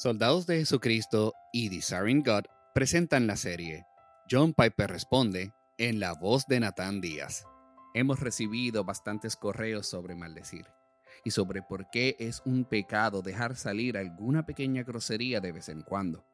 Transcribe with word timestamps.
Soldados 0.00 0.46
de 0.46 0.56
Jesucristo 0.56 1.34
y 1.52 1.68
Desiring 1.68 2.22
God 2.22 2.44
presentan 2.72 3.26
la 3.26 3.36
serie 3.36 3.84
John 4.30 4.54
Piper 4.54 4.88
responde 4.88 5.52
en 5.76 6.00
la 6.00 6.14
voz 6.14 6.46
de 6.46 6.58
Nathan 6.58 7.02
Díaz. 7.02 7.44
Hemos 7.92 8.18
recibido 8.18 8.82
bastantes 8.82 9.36
correos 9.36 9.86
sobre 9.86 10.14
maldecir 10.14 10.64
y 11.22 11.32
sobre 11.32 11.60
por 11.60 11.90
qué 11.90 12.16
es 12.18 12.40
un 12.46 12.64
pecado 12.64 13.20
dejar 13.20 13.56
salir 13.56 13.98
alguna 13.98 14.46
pequeña 14.46 14.84
grosería 14.84 15.38
de 15.42 15.52
vez 15.52 15.68
en 15.68 15.82
cuando. 15.82 16.24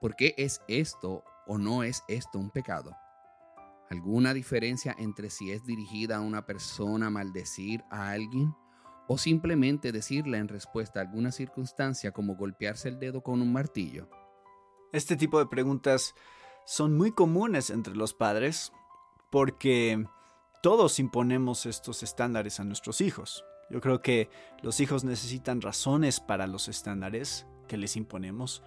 ¿Por 0.00 0.14
qué 0.14 0.36
es 0.38 0.62
esto 0.68 1.24
o 1.48 1.58
no 1.58 1.82
es 1.82 2.04
esto 2.06 2.38
un 2.38 2.50
pecado? 2.50 2.96
¿Alguna 3.90 4.32
diferencia 4.32 4.94
entre 5.00 5.30
si 5.30 5.50
es 5.50 5.64
dirigida 5.64 6.18
a 6.18 6.20
una 6.20 6.46
persona 6.46 7.10
maldecir 7.10 7.82
a 7.90 8.12
alguien 8.12 8.54
o 9.06 9.18
simplemente 9.18 9.92
decirle 9.92 10.38
en 10.38 10.48
respuesta 10.48 11.00
a 11.00 11.02
alguna 11.02 11.32
circunstancia 11.32 12.12
como 12.12 12.36
golpearse 12.36 12.88
el 12.88 12.98
dedo 12.98 13.22
con 13.22 13.42
un 13.42 13.52
martillo? 13.52 14.08
Este 14.92 15.16
tipo 15.16 15.38
de 15.38 15.46
preguntas 15.46 16.14
son 16.64 16.96
muy 16.96 17.12
comunes 17.12 17.70
entre 17.70 17.94
los 17.94 18.14
padres 18.14 18.72
porque 19.30 20.06
todos 20.62 20.98
imponemos 20.98 21.66
estos 21.66 22.02
estándares 22.02 22.60
a 22.60 22.64
nuestros 22.64 23.00
hijos. 23.00 23.44
Yo 23.70 23.80
creo 23.80 24.00
que 24.00 24.30
los 24.62 24.80
hijos 24.80 25.04
necesitan 25.04 25.60
razones 25.60 26.20
para 26.20 26.46
los 26.46 26.68
estándares 26.68 27.46
que 27.68 27.76
les 27.76 27.96
imponemos, 27.96 28.62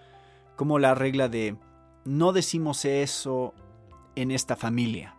como 0.56 0.78
la 0.78 0.94
regla 0.94 1.28
de 1.28 1.56
no 2.04 2.32
decimos 2.32 2.84
eso 2.84 3.54
en 4.16 4.30
esta 4.30 4.56
familia. 4.56 5.16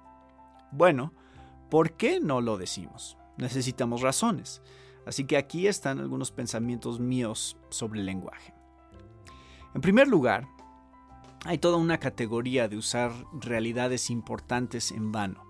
Bueno, 0.72 1.14
¿por 1.70 1.94
qué 1.94 2.20
no 2.20 2.42
lo 2.42 2.58
decimos? 2.58 3.18
Necesitamos 3.38 4.02
razones. 4.02 4.62
Así 5.06 5.26
que 5.26 5.38
aquí 5.38 5.68
están 5.68 6.00
algunos 6.00 6.32
pensamientos 6.32 7.00
míos 7.00 7.58
sobre 7.70 8.00
el 8.00 8.06
lenguaje. 8.06 8.54
En 9.74 9.82
primer 9.82 10.08
lugar, 10.08 10.48
hay 11.46 11.58
toda 11.58 11.78
una 11.78 12.00
categoría 12.00 12.68
de 12.68 12.78
usar 12.78 13.12
realidades 13.34 14.10
importantes 14.10 14.92
en 14.92 15.12
vano. 15.12 15.44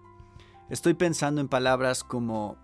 Estoy 0.70 0.94
pensando 0.94 1.42
en 1.42 1.48
palabras 1.48 2.04
como 2.04 2.58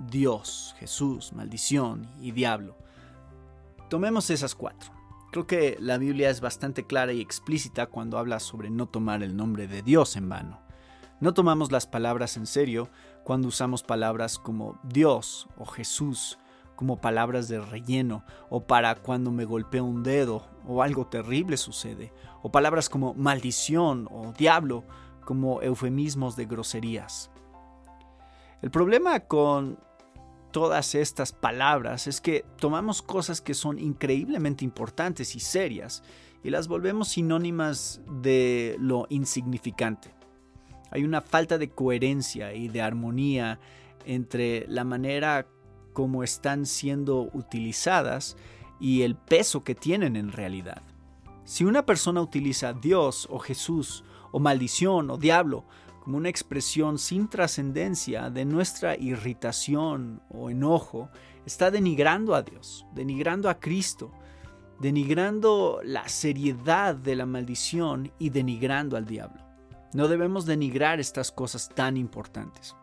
Dios, 0.00 0.74
Jesús, 0.78 1.32
maldición 1.32 2.08
y 2.20 2.32
diablo. 2.32 2.76
Tomemos 3.90 4.30
esas 4.30 4.54
cuatro. 4.54 4.90
Creo 5.32 5.46
que 5.46 5.76
la 5.80 5.98
Biblia 5.98 6.30
es 6.30 6.40
bastante 6.40 6.86
clara 6.86 7.12
y 7.12 7.20
explícita 7.20 7.86
cuando 7.86 8.18
habla 8.18 8.40
sobre 8.40 8.70
no 8.70 8.86
tomar 8.86 9.22
el 9.22 9.36
nombre 9.36 9.66
de 9.66 9.82
Dios 9.82 10.16
en 10.16 10.28
vano. 10.28 10.60
No 11.20 11.34
tomamos 11.34 11.70
las 11.70 11.86
palabras 11.86 12.36
en 12.36 12.46
serio 12.46 12.88
cuando 13.24 13.48
usamos 13.48 13.82
palabras 13.82 14.38
como 14.38 14.78
Dios 14.82 15.48
o 15.56 15.64
Jesús 15.64 16.38
como 16.76 17.00
palabras 17.00 17.48
de 17.48 17.60
relleno 17.60 18.24
o 18.50 18.66
para 18.66 18.96
cuando 18.96 19.30
me 19.30 19.44
golpeo 19.44 19.84
un 19.84 20.02
dedo 20.02 20.48
o 20.66 20.82
algo 20.82 21.06
terrible 21.06 21.56
sucede, 21.56 22.12
o 22.42 22.50
palabras 22.50 22.88
como 22.88 23.14
maldición 23.14 24.08
o 24.10 24.32
diablo 24.32 24.84
como 25.24 25.62
eufemismos 25.62 26.34
de 26.34 26.46
groserías. 26.46 27.30
El 28.62 28.70
problema 28.70 29.20
con 29.20 29.78
todas 30.50 30.94
estas 30.94 31.32
palabras 31.32 32.06
es 32.06 32.20
que 32.20 32.44
tomamos 32.58 33.02
cosas 33.02 33.40
que 33.40 33.54
son 33.54 33.78
increíblemente 33.78 34.64
importantes 34.64 35.34
y 35.36 35.40
serias 35.40 36.02
y 36.42 36.50
las 36.50 36.68
volvemos 36.68 37.08
sinónimas 37.08 38.00
de 38.20 38.76
lo 38.78 39.06
insignificante. 39.08 40.14
Hay 40.92 41.04
una 41.04 41.20
falta 41.20 41.58
de 41.58 41.70
coherencia 41.70 42.54
y 42.54 42.68
de 42.68 42.82
armonía 42.82 43.58
entre 44.04 44.66
la 44.68 44.84
manera 44.84 45.46
como 45.92 46.22
están 46.22 46.66
siendo 46.66 47.30
utilizadas 47.32 48.36
y 48.78 49.02
el 49.02 49.14
peso 49.14 49.64
que 49.64 49.74
tienen 49.74 50.16
en 50.16 50.32
realidad. 50.32 50.82
Si 51.44 51.64
una 51.64 51.84
persona 51.84 52.20
utiliza 52.20 52.72
Dios 52.72 53.26
o 53.30 53.38
Jesús 53.38 54.04
o 54.30 54.38
maldición 54.38 55.10
o 55.10 55.18
diablo 55.18 55.64
como 56.02 56.16
una 56.16 56.28
expresión 56.28 56.98
sin 56.98 57.28
trascendencia 57.28 58.28
de 58.30 58.44
nuestra 58.44 58.96
irritación 58.96 60.20
o 60.28 60.50
enojo, 60.50 61.08
está 61.46 61.70
denigrando 61.70 62.34
a 62.34 62.42
Dios, 62.42 62.86
denigrando 62.94 63.48
a 63.48 63.60
Cristo, 63.60 64.12
denigrando 64.80 65.80
la 65.84 66.08
seriedad 66.08 66.96
de 66.96 67.14
la 67.14 67.24
maldición 67.24 68.12
y 68.18 68.30
denigrando 68.30 68.96
al 68.96 69.06
diablo. 69.06 69.51
No 69.92 70.08
debemos 70.08 70.46
denigrar 70.46 71.00
estas 71.00 71.30
cosas 71.30 71.68
tan 71.68 71.96
importantes. 71.96 72.74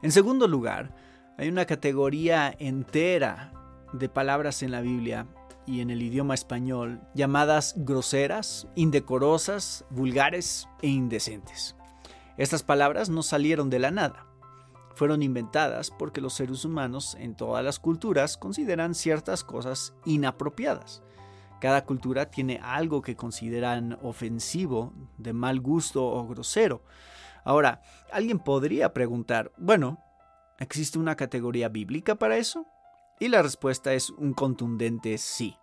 En 0.00 0.12
segundo 0.12 0.46
lugar, 0.46 0.94
hay 1.38 1.48
una 1.48 1.64
categoría 1.64 2.54
entera 2.58 3.52
de 3.92 4.08
palabras 4.08 4.62
en 4.62 4.70
la 4.70 4.80
Biblia 4.80 5.26
y 5.66 5.80
en 5.80 5.90
el 5.90 6.02
idioma 6.02 6.34
español 6.34 7.00
llamadas 7.14 7.74
groseras, 7.76 8.68
indecorosas, 8.74 9.84
vulgares 9.90 10.68
e 10.82 10.88
indecentes. 10.88 11.76
Estas 12.36 12.62
palabras 12.62 13.08
no 13.08 13.22
salieron 13.22 13.68
de 13.68 13.78
la 13.78 13.90
nada. 13.90 14.26
Fueron 14.94 15.22
inventadas 15.22 15.90
porque 15.90 16.20
los 16.20 16.34
seres 16.34 16.64
humanos 16.64 17.16
en 17.18 17.34
todas 17.34 17.64
las 17.64 17.78
culturas 17.78 18.36
consideran 18.36 18.94
ciertas 18.94 19.42
cosas 19.42 19.94
inapropiadas 20.04 21.02
cada 21.62 21.84
cultura 21.84 22.28
tiene 22.28 22.58
algo 22.60 23.02
que 23.02 23.14
consideran 23.14 23.96
ofensivo, 24.02 24.92
de 25.16 25.32
mal 25.32 25.60
gusto 25.60 26.04
o 26.04 26.26
grosero. 26.26 26.82
Ahora, 27.44 27.82
alguien 28.10 28.40
podría 28.40 28.92
preguntar, 28.92 29.52
bueno, 29.58 30.02
¿existe 30.58 30.98
una 30.98 31.14
categoría 31.14 31.68
bíblica 31.68 32.16
para 32.16 32.36
eso? 32.36 32.66
Y 33.20 33.28
la 33.28 33.42
respuesta 33.42 33.94
es 33.94 34.10
un 34.10 34.34
contundente 34.34 35.16
sí. 35.18 35.56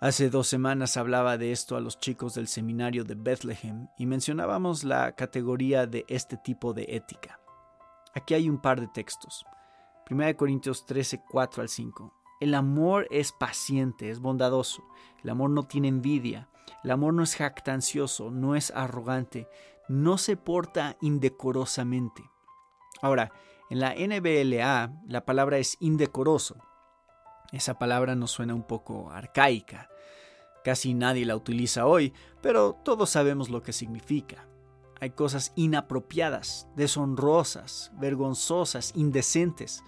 Hace 0.00 0.30
dos 0.30 0.48
semanas 0.48 0.96
hablaba 0.96 1.36
de 1.36 1.52
esto 1.52 1.76
a 1.76 1.80
los 1.80 2.00
chicos 2.00 2.32
del 2.32 2.48
seminario 2.48 3.04
de 3.04 3.14
Bethlehem 3.14 3.88
y 3.98 4.06
mencionábamos 4.06 4.84
la 4.84 5.14
categoría 5.14 5.86
de 5.86 6.06
este 6.08 6.38
tipo 6.38 6.72
de 6.72 6.86
ética. 6.88 7.38
Aquí 8.14 8.32
hay 8.32 8.48
un 8.48 8.58
par 8.58 8.80
de 8.80 8.88
textos. 8.88 9.44
1 10.10 10.34
Corintios 10.38 10.86
13, 10.86 11.24
4 11.28 11.60
al 11.60 11.68
5. 11.68 12.17
El 12.40 12.54
amor 12.54 13.08
es 13.10 13.32
paciente, 13.32 14.10
es 14.10 14.20
bondadoso. 14.20 14.84
El 15.22 15.30
amor 15.30 15.50
no 15.50 15.64
tiene 15.64 15.88
envidia. 15.88 16.48
El 16.84 16.92
amor 16.92 17.14
no 17.14 17.22
es 17.22 17.34
jactancioso, 17.34 18.30
no 18.30 18.54
es 18.54 18.70
arrogante, 18.70 19.48
no 19.88 20.18
se 20.18 20.36
porta 20.36 20.96
indecorosamente. 21.00 22.22
Ahora, 23.02 23.32
en 23.70 23.80
la 23.80 23.94
NBLA 23.94 25.02
la 25.08 25.24
palabra 25.24 25.58
es 25.58 25.76
indecoroso. 25.80 26.56
Esa 27.52 27.78
palabra 27.78 28.14
nos 28.14 28.30
suena 28.30 28.54
un 28.54 28.62
poco 28.62 29.10
arcaica. 29.10 29.88
Casi 30.62 30.94
nadie 30.94 31.24
la 31.24 31.36
utiliza 31.36 31.86
hoy, 31.86 32.12
pero 32.40 32.74
todos 32.84 33.10
sabemos 33.10 33.48
lo 33.48 33.62
que 33.62 33.72
significa. 33.72 34.46
Hay 35.00 35.10
cosas 35.10 35.52
inapropiadas, 35.56 36.68
deshonrosas, 36.76 37.90
vergonzosas, 37.94 38.92
indecentes. 38.96 39.82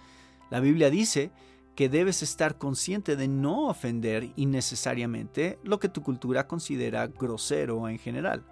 La 0.49 0.59
Biblia 0.59 0.89
dice 0.89 1.31
que 1.75 1.89
debes 1.89 2.21
estar 2.21 2.57
consciente 2.57 3.15
de 3.15 3.27
no 3.27 3.67
ofender 3.67 4.31
innecesariamente 4.35 5.59
lo 5.63 5.79
que 5.79 5.89
tu 5.89 6.01
cultura 6.01 6.47
considera 6.47 7.07
grosero 7.07 7.87
en 7.87 7.97
general. 7.97 8.45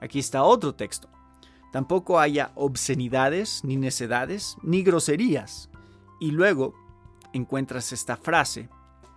Aquí 0.00 0.18
está 0.18 0.42
otro 0.44 0.74
texto. 0.74 1.08
Tampoco 1.72 2.18
haya 2.18 2.52
obscenidades, 2.54 3.62
ni 3.64 3.76
necedades, 3.76 4.56
ni 4.62 4.82
groserías. 4.82 5.68
Y 6.20 6.30
luego 6.30 6.74
encuentras 7.32 7.92
esta 7.92 8.16
frase, 8.16 8.68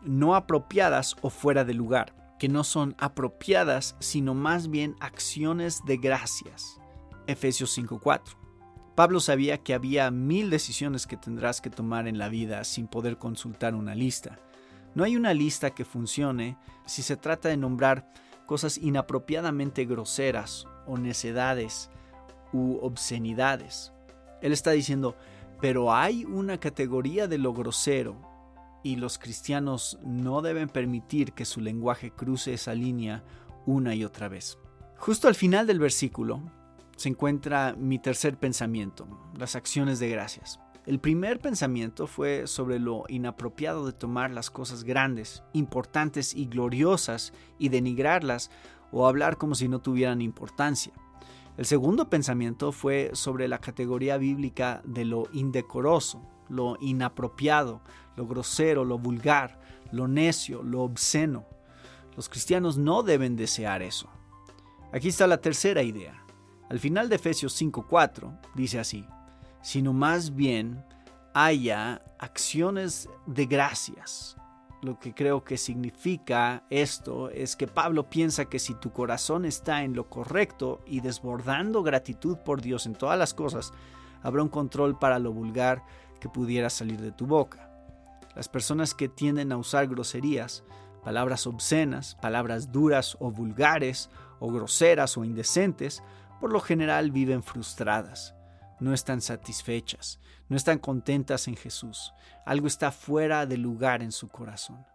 no 0.01 0.35
apropiadas 0.35 1.15
o 1.21 1.29
fuera 1.29 1.63
de 1.63 1.73
lugar, 1.73 2.35
que 2.39 2.49
no 2.49 2.63
son 2.63 2.95
apropiadas, 2.97 3.95
sino 3.99 4.33
más 4.33 4.69
bien 4.69 4.95
acciones 4.99 5.85
de 5.85 5.97
gracias. 5.97 6.79
Efesios 7.27 7.77
5.4. 7.77 8.40
Pablo 9.01 9.19
sabía 9.19 9.57
que 9.57 9.73
había 9.73 10.11
mil 10.11 10.51
decisiones 10.51 11.07
que 11.07 11.17
tendrás 11.17 11.59
que 11.59 11.71
tomar 11.71 12.07
en 12.07 12.19
la 12.19 12.29
vida 12.29 12.63
sin 12.63 12.85
poder 12.85 13.17
consultar 13.17 13.73
una 13.73 13.95
lista. 13.95 14.37
No 14.93 15.03
hay 15.03 15.15
una 15.15 15.33
lista 15.33 15.71
que 15.71 15.85
funcione 15.85 16.55
si 16.85 17.01
se 17.01 17.17
trata 17.17 17.49
de 17.49 17.57
nombrar 17.57 18.13
cosas 18.45 18.77
inapropiadamente 18.77 19.85
groseras 19.85 20.67
o 20.85 20.99
necedades 20.99 21.89
u 22.53 22.77
obscenidades. 22.83 23.91
Él 24.39 24.53
está 24.53 24.69
diciendo, 24.69 25.15
pero 25.59 25.95
hay 25.95 26.23
una 26.23 26.59
categoría 26.59 27.27
de 27.27 27.39
lo 27.39 27.53
grosero 27.53 28.21
y 28.83 28.97
los 28.97 29.17
cristianos 29.17 29.97
no 30.03 30.43
deben 30.43 30.69
permitir 30.69 31.33
que 31.33 31.45
su 31.45 31.59
lenguaje 31.59 32.11
cruce 32.11 32.53
esa 32.53 32.75
línea 32.75 33.23
una 33.65 33.95
y 33.95 34.05
otra 34.05 34.29
vez. 34.29 34.59
Justo 34.97 35.27
al 35.27 35.33
final 35.33 35.65
del 35.65 35.79
versículo, 35.79 36.43
se 37.01 37.09
encuentra 37.09 37.75
mi 37.77 37.97
tercer 37.97 38.37
pensamiento, 38.37 39.07
las 39.35 39.55
acciones 39.55 39.97
de 39.97 40.09
gracias. 40.09 40.59
El 40.85 40.99
primer 40.99 41.39
pensamiento 41.39 42.05
fue 42.05 42.45
sobre 42.45 42.77
lo 42.77 43.05
inapropiado 43.07 43.87
de 43.87 43.91
tomar 43.91 44.29
las 44.29 44.51
cosas 44.51 44.83
grandes, 44.83 45.43
importantes 45.53 46.35
y 46.35 46.45
gloriosas 46.45 47.33
y 47.57 47.69
denigrarlas 47.69 48.51
o 48.91 49.07
hablar 49.07 49.37
como 49.37 49.55
si 49.55 49.67
no 49.67 49.79
tuvieran 49.79 50.21
importancia. 50.21 50.93
El 51.57 51.65
segundo 51.65 52.07
pensamiento 52.07 52.71
fue 52.71 53.09
sobre 53.13 53.47
la 53.47 53.57
categoría 53.57 54.17
bíblica 54.17 54.81
de 54.85 55.05
lo 55.05 55.27
indecoroso, 55.33 56.21
lo 56.49 56.77
inapropiado, 56.81 57.81
lo 58.15 58.27
grosero, 58.27 58.85
lo 58.85 58.99
vulgar, 58.99 59.59
lo 59.91 60.07
necio, 60.07 60.61
lo 60.61 60.81
obsceno. 60.81 61.45
Los 62.15 62.29
cristianos 62.29 62.77
no 62.77 63.01
deben 63.01 63.35
desear 63.35 63.81
eso. 63.81 64.07
Aquí 64.93 65.07
está 65.07 65.25
la 65.25 65.41
tercera 65.41 65.81
idea. 65.81 66.20
Al 66.71 66.79
final 66.79 67.09
de 67.09 67.17
Efesios 67.17 67.53
5:4 67.61 68.31
dice 68.55 68.79
así, 68.79 69.05
sino 69.61 69.91
más 69.91 70.33
bien 70.33 70.85
haya 71.33 72.01
acciones 72.17 73.09
de 73.27 73.45
gracias. 73.45 74.37
Lo 74.81 74.97
que 74.97 75.13
creo 75.13 75.43
que 75.43 75.57
significa 75.57 76.63
esto 76.69 77.29
es 77.29 77.57
que 77.57 77.67
Pablo 77.67 78.09
piensa 78.09 78.45
que 78.45 78.57
si 78.57 78.73
tu 78.73 78.93
corazón 78.93 79.43
está 79.43 79.83
en 79.83 79.95
lo 79.95 80.09
correcto 80.09 80.81
y 80.87 81.01
desbordando 81.01 81.83
gratitud 81.83 82.37
por 82.37 82.61
Dios 82.61 82.85
en 82.85 82.95
todas 82.95 83.19
las 83.19 83.33
cosas, 83.33 83.73
habrá 84.23 84.41
un 84.41 84.47
control 84.47 84.97
para 84.97 85.19
lo 85.19 85.33
vulgar 85.33 85.83
que 86.21 86.29
pudiera 86.29 86.69
salir 86.69 87.01
de 87.01 87.11
tu 87.11 87.27
boca. 87.27 87.69
Las 88.33 88.47
personas 88.47 88.95
que 88.95 89.09
tienden 89.09 89.51
a 89.51 89.57
usar 89.57 89.87
groserías, 89.87 90.63
palabras 91.03 91.47
obscenas, 91.47 92.15
palabras 92.15 92.71
duras 92.71 93.17
o 93.19 93.29
vulgares, 93.29 94.09
o 94.39 94.49
groseras 94.51 95.17
o 95.17 95.25
indecentes, 95.25 96.01
por 96.41 96.51
lo 96.51 96.59
general 96.59 97.11
viven 97.11 97.43
frustradas 97.43 98.35
no 98.81 98.93
están 98.93 99.21
satisfechas, 99.21 100.19
no 100.49 100.57
están 100.57 100.79
contentas 100.79 101.47
en 101.47 101.55
Jesús. 101.55 102.13
Algo 102.45 102.67
está 102.67 102.91
fuera 102.91 103.45
de 103.45 103.57
lugar 103.57 104.01
en 104.01 104.11
su 104.11 104.27
corazón. 104.27 104.85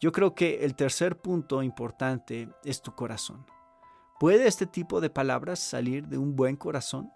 Yo 0.00 0.12
creo 0.12 0.34
que 0.34 0.64
el 0.64 0.74
tercer 0.74 1.16
punto 1.16 1.62
importante 1.62 2.48
es 2.64 2.82
tu 2.82 2.94
corazón. 2.94 3.46
¿Puede 4.18 4.48
este 4.48 4.66
tipo 4.66 5.00
de 5.00 5.08
palabras 5.08 5.60
salir 5.60 6.08
de 6.08 6.18
un 6.18 6.34
buen 6.34 6.56
corazón? 6.56 7.10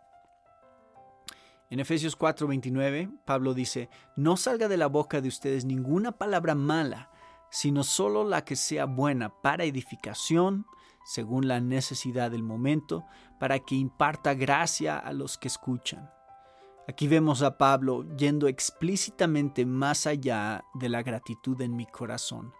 En 1.69 1.81
Efesios 1.81 2.17
4:29, 2.17 3.11
Pablo 3.25 3.53
dice, 3.53 3.91
no 4.15 4.37
salga 4.37 4.69
de 4.69 4.77
la 4.77 4.87
boca 4.87 5.21
de 5.21 5.29
ustedes 5.29 5.65
ninguna 5.65 6.12
palabra 6.12 6.55
mala, 6.55 7.11
sino 7.56 7.85
solo 7.85 8.23
la 8.23 8.44
que 8.44 8.55
sea 8.55 8.85
buena 8.85 9.31
para 9.31 9.64
edificación, 9.64 10.67
según 11.06 11.49
la 11.49 11.58
necesidad 11.58 12.31
del 12.31 12.43
momento, 12.43 13.06
para 13.41 13.61
que 13.61 13.76
imparta 13.76 14.35
gracia 14.35 14.99
a 14.99 15.14
los 15.14 15.38
que 15.38 15.49
escuchan. 15.49 16.11
Aquí 16.87 17.08
vemos 17.08 17.41
a 17.41 17.56
Pablo 17.56 18.05
yendo 18.19 18.47
explícitamente 18.47 19.64
más 19.64 20.06
allá 20.06 20.64
de 20.75 20.91
la 20.91 21.03
gratitud 21.03 21.58
en 21.62 21.76
mi 21.76 21.87
corazón, 21.87 22.53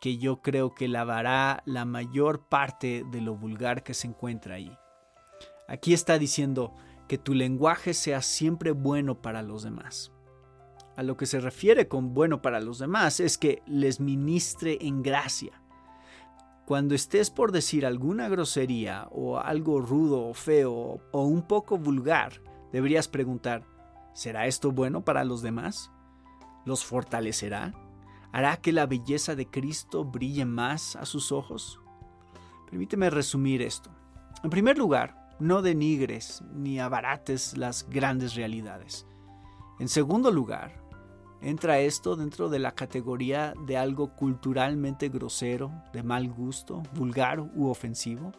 que 0.00 0.16
yo 0.16 0.40
creo 0.40 0.74
que 0.74 0.88
lavará 0.88 1.62
la 1.66 1.84
mayor 1.84 2.48
parte 2.48 3.04
de 3.06 3.20
lo 3.20 3.36
vulgar 3.36 3.82
que 3.82 3.92
se 3.92 4.06
encuentra 4.06 4.54
ahí. 4.54 4.74
Aquí 5.68 5.92
está 5.92 6.18
diciendo 6.18 6.72
que 7.08 7.18
tu 7.18 7.34
lenguaje 7.34 7.92
sea 7.92 8.22
siempre 8.22 8.70
bueno 8.70 9.20
para 9.20 9.42
los 9.42 9.64
demás. 9.64 10.13
A 10.96 11.02
lo 11.02 11.16
que 11.16 11.26
se 11.26 11.40
refiere 11.40 11.88
con 11.88 12.14
bueno 12.14 12.40
para 12.40 12.60
los 12.60 12.78
demás 12.78 13.20
es 13.20 13.38
que 13.38 13.62
les 13.66 14.00
ministre 14.00 14.78
en 14.80 15.02
gracia 15.02 15.64
cuando 16.64 16.94
estés 16.94 17.30
por 17.30 17.52
decir 17.52 17.84
alguna 17.84 18.28
grosería 18.28 19.06
o 19.10 19.38
algo 19.38 19.80
rudo 19.80 20.26
o 20.26 20.34
feo 20.34 21.00
o 21.12 21.24
un 21.24 21.42
poco 21.42 21.76
vulgar, 21.76 22.40
deberías 22.72 23.06
preguntar, 23.06 23.64
¿será 24.14 24.46
esto 24.46 24.72
bueno 24.72 25.04
para 25.04 25.24
los 25.24 25.42
demás? 25.42 25.90
¿Los 26.64 26.84
fortalecerá? 26.84 27.74
¿Hará 28.32 28.56
que 28.56 28.72
la 28.72 28.86
belleza 28.86 29.34
de 29.34 29.46
Cristo 29.46 30.04
brille 30.04 30.46
más 30.46 30.96
a 30.96 31.04
sus 31.04 31.32
ojos? 31.32 31.80
Permíteme 32.70 33.10
resumir 33.10 33.60
esto. 33.60 33.90
En 34.42 34.48
primer 34.48 34.78
lugar, 34.78 35.34
no 35.38 35.60
denigres 35.60 36.42
ni 36.54 36.80
abarates 36.80 37.58
las 37.58 37.88
grandes 37.90 38.34
realidades. 38.34 39.06
En 39.78 39.88
segundo 39.88 40.30
lugar, 40.30 40.82
¿Entra 41.44 41.78
esto 41.78 42.16
dentro 42.16 42.48
de 42.48 42.58
la 42.58 42.72
categoría 42.72 43.52
de 43.66 43.76
algo 43.76 44.16
culturalmente 44.16 45.10
grosero, 45.10 45.70
de 45.92 46.02
mal 46.02 46.32
gusto, 46.32 46.82
vulgar 46.94 47.38
u 47.38 47.68
ofensivo? 47.68 48.32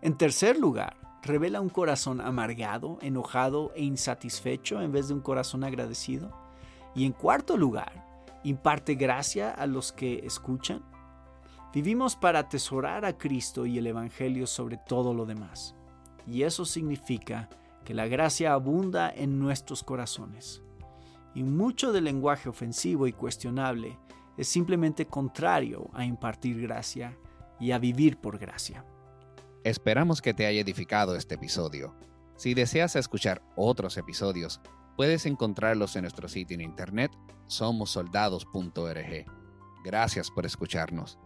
En 0.00 0.16
tercer 0.16 0.58
lugar, 0.58 0.96
¿revela 1.22 1.60
un 1.60 1.68
corazón 1.68 2.22
amargado, 2.22 2.96
enojado 3.02 3.70
e 3.74 3.82
insatisfecho 3.82 4.80
en 4.80 4.92
vez 4.92 5.08
de 5.08 5.14
un 5.14 5.20
corazón 5.20 5.62
agradecido? 5.62 6.32
Y 6.94 7.04
en 7.04 7.12
cuarto 7.12 7.58
lugar, 7.58 8.02
¿imparte 8.44 8.94
gracia 8.94 9.50
a 9.50 9.66
los 9.66 9.92
que 9.92 10.24
escuchan? 10.24 10.82
Vivimos 11.74 12.16
para 12.16 12.38
atesorar 12.38 13.04
a 13.04 13.18
Cristo 13.18 13.66
y 13.66 13.76
el 13.76 13.86
Evangelio 13.86 14.46
sobre 14.46 14.78
todo 14.78 15.12
lo 15.12 15.26
demás. 15.26 15.74
Y 16.26 16.44
eso 16.44 16.64
significa 16.64 17.50
que 17.84 17.92
la 17.92 18.06
gracia 18.06 18.54
abunda 18.54 19.12
en 19.14 19.38
nuestros 19.38 19.82
corazones 19.82 20.62
y 21.34 21.42
mucho 21.42 21.92
del 21.92 22.04
lenguaje 22.04 22.48
ofensivo 22.48 23.06
y 23.06 23.12
cuestionable 23.12 23.98
es 24.36 24.48
simplemente 24.48 25.06
contrario 25.06 25.90
a 25.92 26.04
impartir 26.04 26.60
gracia 26.60 27.16
y 27.60 27.72
a 27.72 27.78
vivir 27.78 28.18
por 28.18 28.38
gracia. 28.38 28.84
Esperamos 29.64 30.20
que 30.20 30.34
te 30.34 30.46
haya 30.46 30.60
edificado 30.60 31.14
este 31.14 31.36
episodio. 31.36 31.94
Si 32.36 32.54
deseas 32.54 32.96
escuchar 32.96 33.42
otros 33.56 33.96
episodios, 33.96 34.60
puedes 34.96 35.26
encontrarlos 35.26 35.94
en 35.96 36.02
nuestro 36.02 36.28
sitio 36.28 36.54
en 36.54 36.62
internet 36.62 37.12
somosoldados.org. 37.46 39.26
Gracias 39.84 40.30
por 40.30 40.46
escucharnos. 40.46 41.18